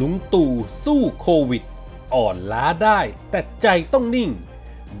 [0.00, 0.52] ลุงตู่
[0.84, 1.64] สู้โควิด
[2.14, 3.00] อ่อนล้าได้
[3.30, 4.30] แต่ใจต้องนิ่ง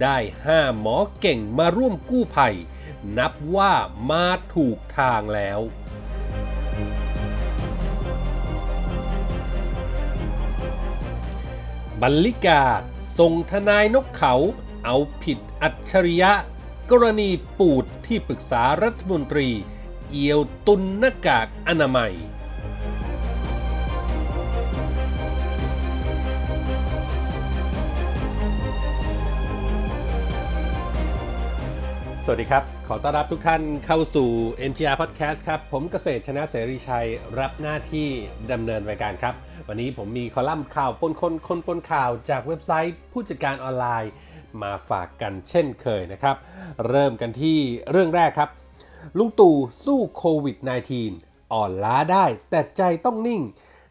[0.02, 2.54] ได้ห้าหมอเก่งมาร่วมกู้ภัย
[3.18, 3.72] นับว่า
[4.10, 5.60] มาถูกทางแล้ว
[12.00, 12.62] บัลลิกา
[13.18, 14.34] ส่งทนายนกเขา
[14.84, 16.32] เอาผิดอัจฉริยะ
[16.90, 19.48] กรณีปูดที่ปรึกษารัฐมนตรี
[20.10, 22.14] เอียวตุนหน้ากากอนามัย
[32.28, 34.28] สวัสดีครับ ขอต้อนรับทุกท่านเข้าสู่
[34.70, 37.08] NGR Podcast ครับ ผมเกษตรชนะเสรีชัย
[37.38, 38.08] รับหน้าที่
[38.52, 39.34] ดำเนินรายการครับ
[39.68, 44.10] วันนี้ผมมีคอลัมน์ข่าวปนคนคนปนข่าวจากเว็บไซต์ ผู้จัดการออนไลน์
[44.62, 46.36] มาฝากกันเช่นเคยนะครับ
[46.88, 47.58] เริ่มกันที่
[47.90, 48.50] เรื่องแรกครับ
[49.18, 50.56] ลุงตู่สู้โควิด
[51.04, 53.42] -19 อ่อนล้าได้ แต่ใจต้องนิ่ง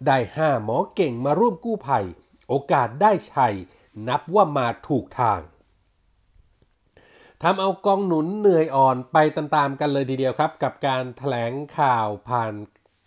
[0.05, 2.05] ได้ 5 หมอเก่งมาร่วมกู้ภัย
[2.47, 3.53] โอกาสได้ชัย
[4.07, 5.41] นับว่ามาถูกทาง
[7.43, 12.53] ทำเอากองหนุนเหนื่อยอ่อนไปตามๆกันเลยทีเดียวครับ กับการถแถลงข่าวผ่าน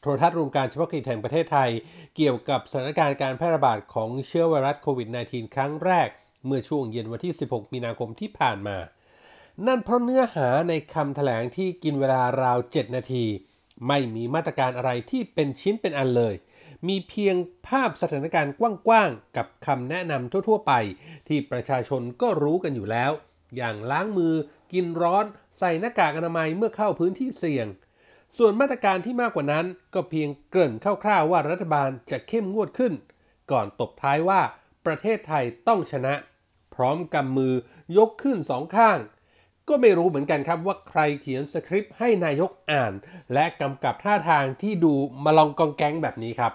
[0.00, 1.70] โทรทัศน์รวมการเฉพาะกิจแห่งประเทศไทย
[2.16, 6.08] เกี่ยวกับสถานการณ์การแพร่ระบาดของเชื้อไวรัสโควิด -19 ครั้งแรก
[6.46, 8.78] เมื่อช่วงเย็นวันที่ 16 มีนาคมที่ผ่านมา
[9.66, 13.24] นั่นเพราะเนื้อหาในคำถแถลงที่กินเวลาราว 7 นาที
[13.88, 16.34] ไม่มีมาตรการอะไรที่เป็นชิ้นเป็นอันเลย
[16.88, 20.72] มีเพียงภาพสถานการณ์กว้างๆ กับคำแนะนำทั่วๆ ไป
[21.28, 23.12] ที่ประชาชนก็รู้กันอยู่แล้ว
[23.56, 24.34] อย่างล้างมือ
[24.72, 25.24] กินร้อน
[25.58, 27.66] ใส่หน้ากากอนามัยเมื่อเข้าพื้นที่เสี่ยง
[28.36, 30.72] ส่วนมาตรการที่มากกว่านั้นก็เพียงเกริ่น
[31.04, 32.92] คร่าวๆว่ารัฐบาลจะเข้มงวดขึ้น
[33.50, 34.40] ก่อนตบท้ายว่า
[34.86, 36.14] ประเทศไทยต้องชนะ
[36.74, 37.54] พร้อมกำมือ
[37.96, 38.98] ยกขึ้นสองข้าง
[39.68, 42.92] ก็ไม่รู้เหมือนกันครับว่าใครเขียนสคริปต์ให้นายกอ่าน
[43.32, 46.52] และกำกับท่าทางที่ดูมาลองกองแก๊งแบบนี้ครับ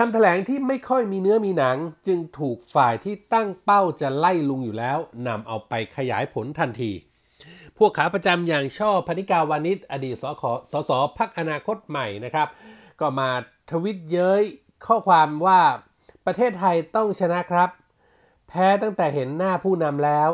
[0.00, 1.76] คำแถลงที่ไม่ค่อยมีเนื้อมีหนัง
[2.06, 6.92] จึงถูกฝ่ายที่ตั้งเป้าจะไล่ลุงอยู่แล้วนำเอาไปขยายผลทันที
[7.78, 10.42] พวกขาประจำอย่างช่อพนิกาวานิชอดีตสข
[10.72, 12.48] สสพักอนาคตใหม่นะครับ
[13.00, 13.30] ก็มา
[13.70, 14.42] ทวิตเย้ย
[14.86, 15.60] ข้อความว่า
[16.26, 17.70] ประเทศไทยต้องชนะครับ
[18.48, 20.30] แพ้ตั้งแต่เห็นหน้าผู้นำแล้ว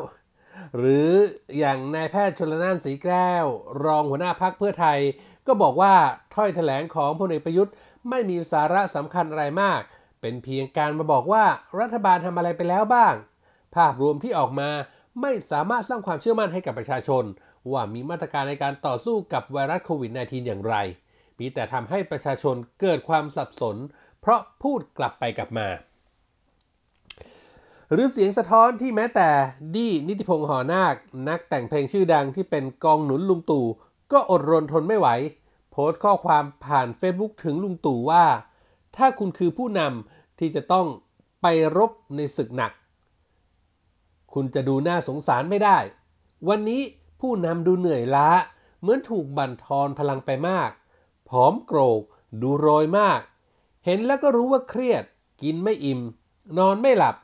[0.76, 1.10] หรือ
[1.58, 3.46] อย่างนายแพทย์ชลนานสีแก้ว
[3.84, 4.98] รองหัวหน้าพักเพื่อไทย
[5.46, 5.94] ก็บอกว่า
[6.34, 7.74] ถ้อยแถลงของพลเอกประยุทธ์
[8.10, 9.82] ไม่มีสาระสำคัญอะไรมาก
[10.20, 11.44] เป็นเพียงการมาบอกว่า
[11.80, 13.14] รัฐบาลทำอะไรไปแล้วบ้าง
[13.74, 14.70] ภาพรวมที่ออกมา
[15.20, 17.24] ไม่สามารถสร้างความเชื่อมั่นให้กับประชาชน
[17.72, 20.74] ว่ามีมาตรการในการต่อสู้กับไวรัสโควิด -19 อย่างไร
[21.38, 23.76] มีแต่ทำให้ประชาชนเกิดความสับสน
[24.20, 25.68] เพราะพูดกลับไปกลับมา
[27.92, 29.28] หรือเสียงสะท้อนที่แม้แต่
[29.74, 30.94] ดีนิติพงษ์หอนาค
[31.28, 33.66] นักแต่งเพลงชื่อดังที่เป็นกองหนุนลุงตู่
[34.12, 35.08] ก็อดรนทนไม่ไหว
[35.76, 38.24] โพสต์ข้อความผ่าน Facebook ถึงลุงตู่ว่า
[38.96, 40.86] ถ้าคุณคือผู้นำที่จะต้อง
[41.42, 41.46] ไป
[41.76, 42.72] รบในศึกหนัก
[44.34, 45.78] คุณจะดูน่าสงสารไม่ได้
[46.48, 46.82] วันนี้
[47.20, 48.28] ผู้นำดูเหนื่อยล้า
[48.80, 50.70] เหมือนถูกบั่นทอนพลังไปมาก
[51.28, 52.02] ผอมโกรก
[52.42, 53.20] ดูโรยมาก
[53.84, 55.04] เห็นแล้วก็รู้ว่าเครียด
[55.42, 56.00] กินไม่อิ่ม
[56.58, 57.16] นอนไม่หลับ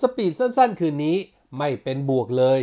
[0.00, 1.16] สปีดสั้นๆ คืนนี้
[1.58, 2.60] ไม่เป็นบวกเลย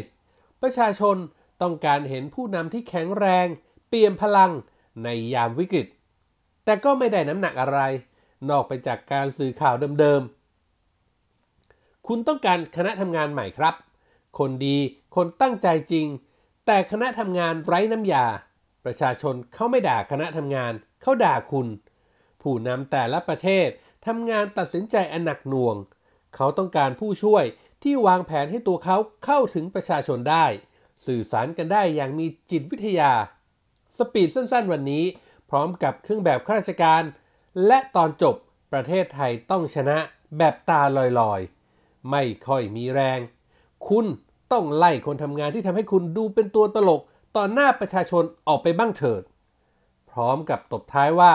[0.61, 1.17] ประชาชน
[1.61, 3.47] ต้องการเห็นผู้นำที่แข็งแรง
[3.87, 4.51] เปี่ยมพลัง
[5.03, 5.87] ในยามวิกฤต
[6.65, 7.79] แต่ก็ไม่ได้น้ำหนักอะไร
[8.49, 13.75] นอกไปจากการสื่อข่าวเดิมๆ คุณต้องการคณะทำงานใหม่ครับ
[14.39, 14.77] คนดี
[15.15, 16.07] คนตั้งใจจริง
[16.65, 18.25] แต่คณะทำงานไร้น้ำยา
[18.85, 21.67] ประชาชนเขาไม่ด่าคณะทำงานเขาด่าคุณ
[22.41, 23.67] ผู้นำแต่ละประเทศ
[24.07, 25.75] ทำงานตัดสินใจอันหนักหน่วง
[26.35, 27.45] เขาต้องการผู้ช่วย
[27.83, 30.45] ที่วางแผนให้ตัวเขาเข้าถึงประชาชนได้
[31.05, 33.11] สื่อสารกันได้อย่างมีจิตวิทยา
[33.97, 35.03] สปีดสั้นๆ วันนี้
[35.49, 37.03] พร้อมกับเครื่องแบบข้าราชการ
[37.67, 38.35] และตอนจบ
[38.73, 39.97] ประเทศไทยต้องชนะ
[40.37, 40.81] แบบตา
[41.19, 43.19] ลอยๆ ไม่ค่อยมีแรง
[43.87, 44.05] คุณ
[44.51, 47.01] ต้องไล่คนทำงานที่ทำให้คุณดูเป็นตัวตลก
[47.35, 49.23] ต่อหน้าประชาชนออกไปบ้างเถิด
[50.11, 51.33] พร้อมกับตบท้ายว่า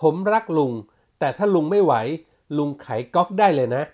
[0.00, 0.72] ผมรักลุง
[1.18, 1.94] แต่ถ้าลุงไม่ไหว
[2.56, 3.84] ลุงไขก๊อกได้เลยนะ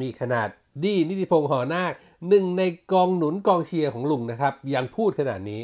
[0.00, 0.48] มีขนาด
[0.84, 1.92] ดีนิติพงษ์หอนาค
[2.28, 2.62] หนึ่งใน
[2.92, 5.62] กองหนุนกองเชียร์ของลุงนะครับ ยังพูดขนาดนี้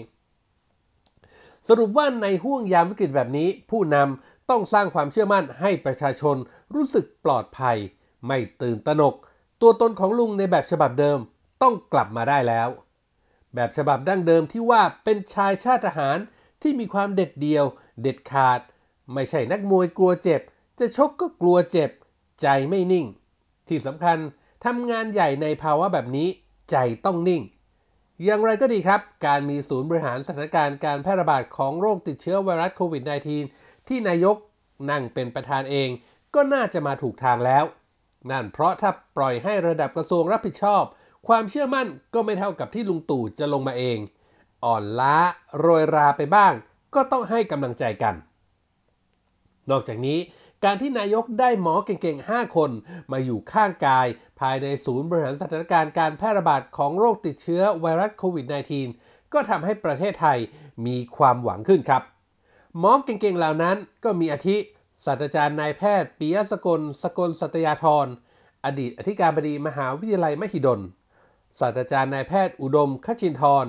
[1.68, 6.36] สรุปว่าในห่วงยามวิกฤตแบบนี้ ผู้นำต้องสร้างความเชื่อมั่นให้ประชาชน
[6.74, 7.76] รู้สึกปลอดภัย
[8.26, 9.14] ไม่ตื่นตระหนก
[9.60, 11.18] ตัวตนของลุงในแบบฉบับเดิม
[11.62, 12.68] ต้องกลับมาได้แล้ว
[13.54, 16.18] แบบฉบับดั้งเดิมที่ว่าเป็นชายชาติทหาร
[16.62, 17.64] ที่มีความเด็ดเดียว
[18.02, 18.60] เด็ดขาด
[19.12, 20.40] ไม่ใช่นักมวยกลัวเจ็บ
[20.78, 21.90] จะชกก็กลัวเจ็บ
[22.42, 23.06] ใจไม่นิ่ง
[23.68, 24.18] ที่สำคัญ
[24.64, 26.28] ทำงานใหญ่ในภาวะแบบนี้
[26.70, 27.42] ใจต้องนิ่ง
[28.24, 33.02] อย่างไรก็ดีครับ การมีศูนย์บริหารสถานการณ์การแพร่ระบาดของโรคติดเชื้อไวรัสโควิด
[33.44, 34.36] -19 ที่นายก
[34.90, 35.88] นั่งเป็นประธานเอง
[36.34, 37.64] ก็น่าจะมาถูกทางแล้ว
[38.30, 40.82] นั่นเพราะถ้าปล่อยให้ระดับกระทรวงรับผิดชอบ
[41.28, 43.98] ความเชื่อมั่นก็ไม่เท่ากับที่ลุงตู่จะลงมาเอง
[44.64, 45.16] อ่อนล้า
[45.58, 46.52] โรยราไปบ้าง
[46.94, 48.14] ก็ต้องให้กำลังใจกัน
[49.70, 50.18] นอกจากนี้
[50.64, 52.70] การที่นายกได้หมอเก่งๆ 5 คน
[53.12, 54.06] มาอยู่ข้างกาย
[54.40, 58.46] ภายในศูนย์บริหารสถานการณ์การแพร่ระบาดของโรคติดเชื้อไวรัสโควิด
[58.88, 60.38] -19 ก็ทำให้ประเทศไทย
[60.86, 62.02] มีความหวังขึ้นครับ
[62.78, 64.56] หมอเก่งๆ เหล่านั้นก็มีอาทิ
[65.04, 68.06] ศาสตราจารย์นายแพทย์ปิยสกล สกลสัตยาธร
[68.64, 70.80] อดีตอธิการบดีมหาวิทยาลัยมหิดล
[71.60, 73.66] ศาสตราจารย์นายแพทย์อุดม ขชินทร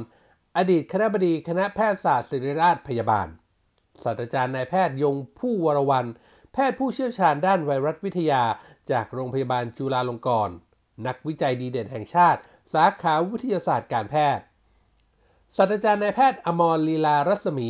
[0.57, 3.27] อดีตคณะบดีคณะแพทยศาสตร์ศิริราชพยาบาล
[4.03, 6.05] ศาสตราจารย์นายแพทย์ยงผู้วรวัน
[6.53, 8.43] แพทย์ผู้เชี่ยวชาญด้านไวรัสวิทยา
[8.91, 10.55] จากโรงพยาบาลจุฬาลงกรณ์
[11.07, 12.39] นักวิจัยดีเด่นแห่งชาติ
[12.73, 14.43] สาขาวิทยาศาสตร์การแพทย์
[15.55, 17.69] ศาสตราจารย์นายแพทย์อมรลีลารัศมี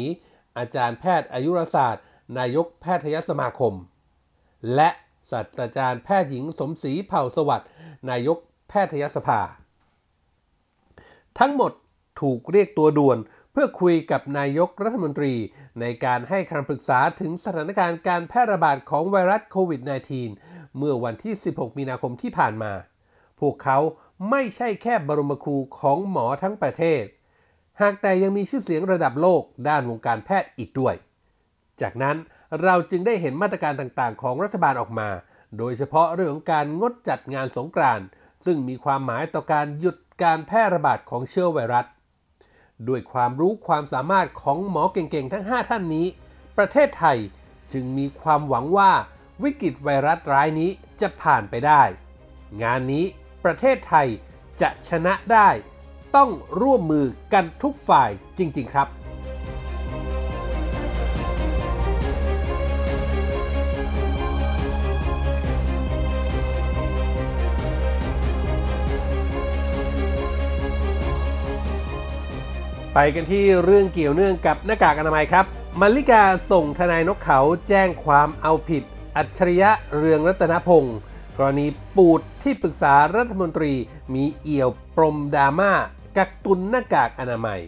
[0.57, 2.03] อาจารย์แพทย์อายุรศาสตร์
[2.37, 3.73] นายกแพทยสมาคม
[4.75, 4.89] และ
[5.31, 7.69] ศาสตราจารย์แพทย์หญิงสมศรีเผ่าสวัสดิ์
[8.09, 8.37] นายก
[8.69, 9.39] แพทยสภา
[11.39, 11.71] ทั้งหมด
[12.21, 13.17] ถูกเรียกตัวด่วน
[13.51, 15.33] เพื่อคุยกับนายกรัฐมนตรี
[15.81, 19.81] ในการให้คำปรึกษาถึงสถานการณ์การแพร่ระบาดของไวรัสโควิด
[20.29, 22.73] -19 เมื่อวันที่ 16 มีนาคมที่ผ่านมา
[23.39, 23.77] พวกเขา
[24.29, 27.03] ไม่ใช่แค่บรมครูของหมอทั้งประเทศ
[27.81, 30.95] หากแต่ยังมีชื่อเสียงระดับโลกด้านวงการแพทย์อีกด้วย
[31.81, 32.17] จากนั้น
[32.63, 35.09] เราจึงได้เห็นมาตรการต่างๆ ของรัฐบาลออกมา
[35.57, 38.07] โดยเฉพาะเรื่องของการงดจัดงานสงกรานต์
[38.45, 41.85] ซึ่งมีความหมายต่อการหยุดการแพร่ระบาดของเชื้อไวรัส
[42.89, 46.07] ด้วยความรู้ความสามารถของหมอเก่งๆ ทั้ง 5 ท่านนี้
[46.57, 47.17] ประเทศไทย
[47.73, 48.91] จึงมีความหวังว่า
[49.43, 50.69] วิกฤตไวรัสร้ายนี้
[51.01, 51.81] จะผ่านไปได้
[52.63, 53.05] งานนี้
[53.43, 54.07] ประเทศไทย
[54.61, 55.49] จะชนะได้
[56.15, 56.29] ต้อง
[56.61, 58.87] ร่วมมือกันทุกฝ่ายจริง ๆ ครับ
[73.15, 75.45] กันที่เรื่องเกี่ยวเนื่องกับหน้ากากอนามัยครับ
[75.79, 78.83] มัลลิกาส่งทนายนกเขาแจ้งความเอาผิด
[79.17, 80.97] อัจฉริยะเรืองรัตนพงศ์
[81.37, 83.73] กรณีปูดที่ปรึกษารัฐมนตรี
[84.13, 85.71] มีเอี่ยวปมดราม่า
[86.17, 87.61] กักตุนหน้ากากอนามัย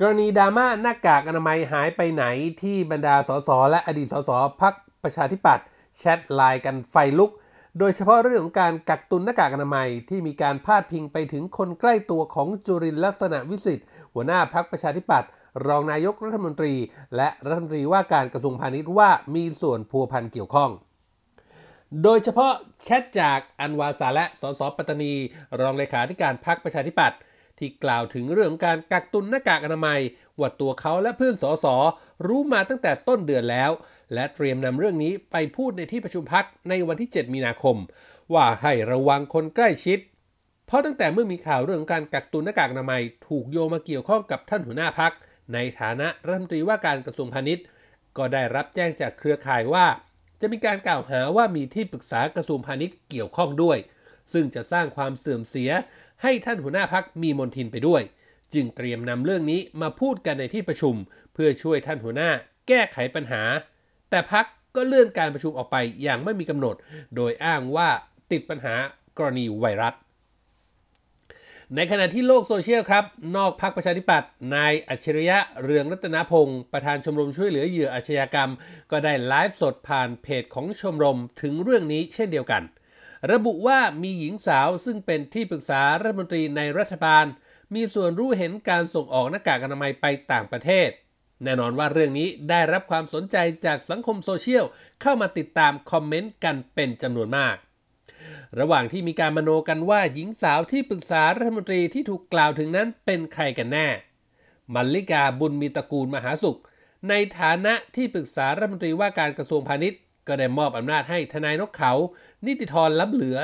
[0.00, 2.24] กรณีดราม่าหน้ากากอนามัยหายไปไหน
[2.62, 4.30] ที่บรรดาสสและอดีตสส
[4.60, 5.66] พรรคประชาธิปัตย์
[5.98, 7.32] แชทไลน์กันไฟลุก
[7.78, 15.30] โดยเฉพาะเรื่องของการกักตุนหน้ากากอนามัยที่มีการพาดพิงไปถึงคนใกล้ตัวของจุรินทร์ ลักษณวิศิษฏ์ หัวหน้าพักประชาธิปัตย์
[15.66, 16.74] รองนายกรัฐมนตรี
[17.16, 20.70] และรัฐมนตรีว่าการกระทรวงพาณิชย์ว่ามีส่วนพัวพันเกี่ยวข้อง
[22.02, 22.52] โดยเฉพาะ
[22.84, 25.12] แชทจากอันวาสาและสสปัตตานี
[25.60, 27.18] รองเลขาธิการพักประชาธิปัตย์
[27.58, 30.00] ที่กล่าวถึงเรื่องการกักตุนหน้ากากอนามัย
[30.38, 31.66] ว่าตัวเขาและเพื่อนสส
[32.26, 33.70] รู้มาตั้งแต่ต้นเดือนแล้ว
[34.14, 37.76] และเตรียมนำเรื่องนี้ไปพูดในที่ประชุมพักในวันที่ 7 มีนาคม
[38.34, 39.98] ว่าให้ระวังคนใกล้ชิด
[40.66, 45.12] เพราะตั้งแต่เมื่อมีข่าวเรื่องการกักตุนหน้ากากอนามัยถูกโยงมาเกี่ยวข้องกับท่านหัวหน้าพัก
[45.54, 47.64] ในฐานะรัฐมนตรีว่าการกระทรวงพาณิชย์
[48.16, 49.86] ก็ได้รับแจ้งจากเครือข่ายว่า
[50.40, 53.78] จะมีการกล่าวหาว่ามีที่ปรึกษากระทรวงพาณิชย์เกี่ยวข้องด้วย
[54.32, 55.70] ซึ่งจะสร้างความเสื่อมเสีย
[56.22, 58.02] ให้ท่านหัวหน้าพักมีมนทินไปด้วย
[58.54, 60.94] จึงเตรียมนำเรื่องนี้มาพูดกันในที่ประชุม
[61.34, 62.30] เพื่อช่วยท่านหัวหน้า
[62.68, 63.42] แก้ไขปัญหา
[64.10, 66.74] แต่พักก็เลื่อนการประชุมออกไปอย่างไม่มีกำหนด
[67.16, 67.88] โดยอ้างว่า
[68.32, 68.74] ติดปัญหา
[69.18, 69.94] กรณีไวรัส
[71.74, 73.04] ในขณะที่โลกโซเชียลครับ
[73.36, 78.50] นอกพักประชาธิปัตย์นายอัจฉริยะเรืองรัตนพงศ์ประธานชมรมช่วยเหลือเหยื่ออาชญากรรม
[78.90, 82.62] ก็ได้ไลฟ์สดผ่านเพจของชมรมถึงเรื่องนี้เช่นเดียวกัน
[83.32, 87.24] ระบุว่ามีหญิงสาวซึ่งเป็นที่ปรึกษารัฐมนตรีในรัฐบาล
[87.74, 90.88] มีส่วนรู้เห็นการส่งออกหน้ากากอนามัยไปต่างประเทศ
[91.42, 94.64] แน่นอนว่าเรื่องนี้ได้รับความสนใจจากสังคมโซเชียล
[95.02, 97.56] เข้ามาติดตามคอมเมนต์กันเป็นจำนวนมาก
[98.58, 103.88] ระหว่างที่มีการมโนกันว่าหญิงสาวที่ปรึกษารัฐมนตรีที่ถูกกล่าวถึงนั้นเป็นใครกันแน่
[104.74, 106.60] มัลลิกาบุญมีตระกูลมหาสุข
[107.08, 111.92] ในฐานะที่ปรึกษารัฐมนตรีว่าการกระทรวงพาณิชย์ ก็ได้มอบอำนาจให้ทนายนกเขา
[112.46, 113.38] นิติธรลับเหลือ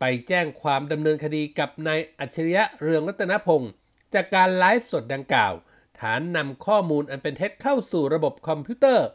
[0.00, 3.70] ไปแจ้งความดำเนินคดีกับนายอัจฉริยะเรืองรัตนพงศ์
[4.14, 5.52] จากการไลฟ์สดดังกล่าว
[6.00, 9.06] ฐานนำข้อมูลอันเป็นเท็จเข้าสู่ระบบคอมพิวเตอร์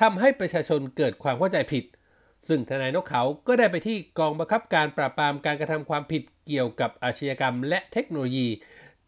[0.00, 1.84] ทำให้ประชาชนเกิดความเข้าใจผิด
[2.48, 8.48] ซึ่งทนายนกเขาก็ได้ไปที่กองบังคับการปราบปรามการกระทำความผิดเกี่ยวกับอาชญากรรมและเทคโนโลยี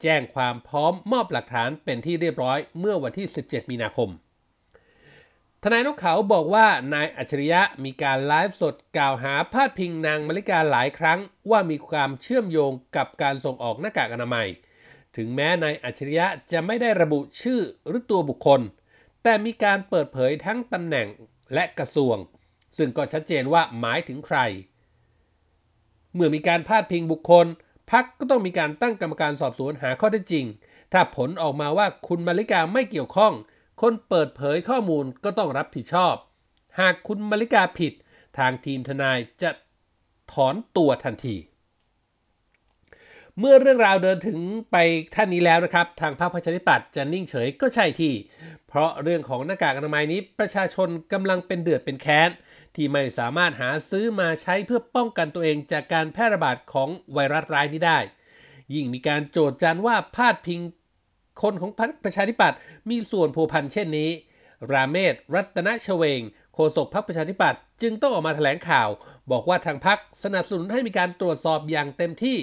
[0.03, 4.11] แจ้งความพร้อมมอบหลักฐานเป็นที่เรียบร้อยเมื่อวันที่ 17 มีนาคม
[5.63, 11.19] ทนายนกเขาบอกว่านายอัจฉริยะมีการไลฟ์สดกล่าวหาพาดพิงนางมัลลิกาหลายครั้ง
[11.51, 14.49] ว่ามีความเชื่อมโยงกับการส่งออกหน้ากากอนามัย
[15.17, 18.61] ถึงแม้นายอัจฉริยะจะไม่ได้ระบุชื่อหรือตัวบุคคล
[19.23, 21.09] แต่มีการเปิดเผยทั้งตำแหน่ง
[21.55, 22.17] และกระทรวง
[22.77, 24.39] ซึ่งก็ชัดเจนว่าหมายถึงใคร
[26.15, 27.47] เมื่อมีการพาดพิงบุคคล
[27.91, 30.47] พักก็ต้องมีการตั้งกรรมการสอบสวนหาข้อเท็จจริง
[30.93, 33.33] ถ้าผลออกมาว่าคุณมาริกาไม่เกี่ยวข้อง
[33.83, 36.15] คนเปิดเผยข้อมูลก็ต้องรับผิดชอบ
[36.81, 37.93] หากคุณมาริกาผิด
[38.39, 39.51] ทางทีมทนายจะ
[40.33, 41.37] ถอนตัวทันที
[43.39, 44.39] เมื่อเรื่องราวเดินถึง
[44.71, 44.77] ไป
[45.15, 48.15] ท่านนี้แล้วนะครับ ทางพรรคประชาธิปัตย์จะนิ่งเฉยก็ใช่ที่
[48.69, 52.31] เพราะเรื่องของหน้ากากอนามัยนี้ประชาชนกำลังเป็นเดือดเป็นแค้น
[52.75, 57.99] ที่ไม่สามารถหาซื้อมาใช้เพื่อป้องกันตัวเองจากการแพร่ระบาดของไวรัสร้ายนี้ได้
[58.75, 60.61] ยิ่งมีการโจดจันว่าพาดพิง
[61.43, 62.59] คนของพรรคประชาธิปัตย์
[62.91, 64.11] มีส่วนผูกพันเช่นนี้
[64.73, 66.23] ราเมศรัตนชเวง
[66.55, 68.89] โฆษกพรรคประชาธิปัตย์จึงต้องออกมาแถลงข่าว
[69.31, 72.39] บอกว่าทางพรรคสนับสนุนให้มีการตรวจสอบอย่างเต็มที่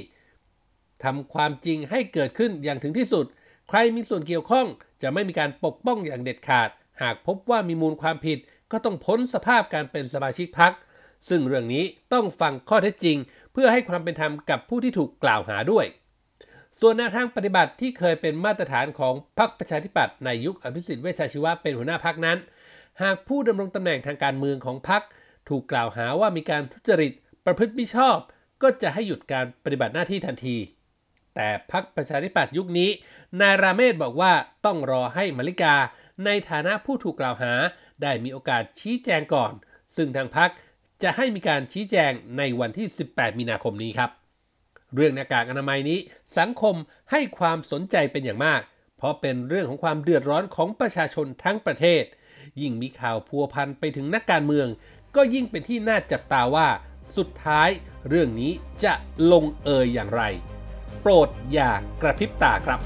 [1.03, 3.25] ทำความจริงให้เกิดขึ้นอย่างถึงที่สุด
[3.69, 4.67] ใครมีส่วนเกี่ยวข้อง
[5.01, 6.69] จะไม่มีการปกป้องอย่างเด็ดขาด
[7.01, 8.39] หากพบว่ามีมูลความผิด
[8.72, 10.74] ก็ต้องพ้นสภาพการเป็นสมาชิกพรรค
[11.30, 13.18] ซึ่งเรื่องนี้ต้องฟังข้อเท็จจริง
[13.54, 15.86] เพื่อให้ความเป็นธรรมกับผู้ที่ถูกกล่าวหาด้วย
[16.80, 22.38] ส่วนแนวทางปฏิบัติที่เคยเป็นมาตรฐานของพรรคประชาธิปัตย์ในยุคอภิสิทธิ์เวชชาชีวะเป็นหัวหน้าพรรคนั้น
[23.01, 25.01] หากผู้ดำรงตำแหน่งทางการเมืองของพรรค
[25.50, 27.13] ถูกกล่าวหาว่ามีการทุจริต
[27.46, 28.18] ประพฤติมิชอบ
[28.62, 30.58] ก็จะให้หยุดการปฏิบัติหน้าที่ทันที
[31.36, 32.90] แต่พรรคประชาธิปัตย์ยุคนี้
[33.42, 34.34] นายราเมศบอกว่า
[34.66, 35.75] ต้องรอให้มาริกา
[36.25, 37.54] ในฐานะผู้ถูกกล่าวหา
[38.01, 39.53] ได้มีโอกาสชี้แจงก่อน
[39.96, 40.50] ซึ่งทางพรรค
[41.03, 44.10] จะให้มีการชี้แจงในวันที่ 18 มีนาคมนี้ครับ
[44.96, 46.00] เรื่องหน้ากากอนามัยนี้
[46.38, 46.75] สังคม
[47.12, 48.62] ให้ความสนใจเป็นอย่างมาก
[48.98, 52.03] เพราะเป็นเรื่องของความเดือดร้อนของประชาชนทั้งประเทศ
[52.62, 54.67] ยิ่งมีข่าวพัวพันไปถึงนักการเมือง
[55.15, 56.67] ก็ยิ่งเป็นที่น่าจับตาว่า
[57.17, 57.70] สุดท้าย
[58.10, 58.51] เรื่องนี้
[58.84, 58.93] จะ
[59.31, 60.24] ลงเอยอย่างไร
[61.01, 62.79] โปรดอย่ากระพริบตาครับ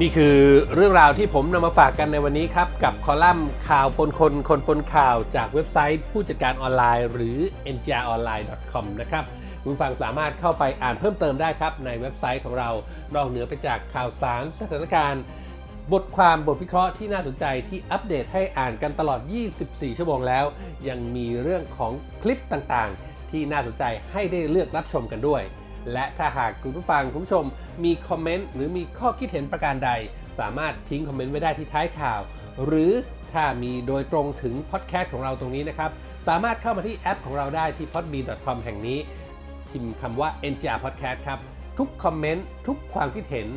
[0.00, 0.36] นี่คือ
[0.74, 7.38] เรื่องราวที่ผมนำมาฝากกันในวันนี้ครับ กับคอลัมน์ข่าวปนคนคนปนข่าวจากเว็บไซต์ผู้จัดการออนไลน์ หรือ
[7.74, 9.24] ngronline.com นะครับ
[9.62, 12.70] คุณฟังสามารถเข้าไปอ่านเพิ่มเติมได้ครับ ในเว็บไซต์ของเรา
[13.14, 15.22] นอกเหนือไปจากข่าวสารสถานการณ์
[15.92, 19.20] บทความบทวิเคราะห์ที่น่าสนใจที่อัปเดตให้อ่านกันตลอด
[19.58, 20.44] 24 ชั่วโมงแล้ว
[20.88, 25.42] ยังมีเรื่องของคลิปต่างๆ ที่น่าสนใจให้ได้เลือกรับชมกันด้วย
[25.92, 27.44] และถ้าหากคุณผู้ฟังคุณผู้ชม
[27.84, 29.90] มีคอมเมนต์หรือมีข้อคิดเห็นประการใด
[30.40, 32.20] สามารถทิ้งคอมเมนต์ไว้ได้ที่ท้ายข่าว
[32.64, 32.92] หรือ
[33.32, 35.90] ถ้ามีโดยตรงถึงพอดแคสต์ของเราตรงนี้นะครับ
[36.28, 38.98] สามารถเข้ามาที่แอปของเราได้ที่ podbean.com แห่งนี้
[39.68, 41.38] พิมพ์คำว่า MGR Podcast ครับ
[41.78, 43.48] ทุกคอมเมนต์ทุกความคิดเห็น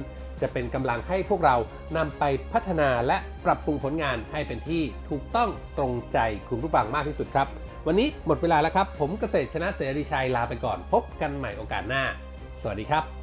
[0.41, 1.55] จะเป็นกำลังให้พวกเรา
[1.98, 6.17] นำไปพัฒนาและปรับปรุงผลงานให้เป็นที่ถูกต้องตรงใจ
[6.50, 7.48] คุณผู้ฟังมากที่สุดครับ
[7.88, 12.03] วันนี้หมดเวลาแล้วครับ ผมเกษตรชนะเสรีชัยลาไปก่อน พบกันใหม่โอกาสหน้า
[12.62, 13.18] สวัสดีครับ